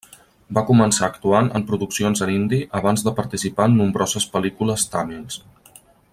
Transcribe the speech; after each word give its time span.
Va 0.57 0.61
començar 0.69 1.03
actuant 1.11 1.49
en 1.59 1.65
produccions 1.71 2.25
en 2.27 2.31
hindi 2.37 2.61
abans 2.81 3.05
de 3.09 3.13
participar 3.21 3.69
en 3.73 3.79
nombroses 3.83 4.27
pel·lícules 4.39 4.89
tàmils. 4.97 5.39